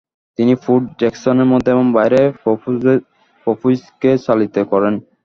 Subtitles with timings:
[0.39, 2.19] তিনি পোর্ট জ্যাকসনের মধ্যে এবং বাইরে
[3.47, 4.93] পর্পোইজকে চালিত করেন।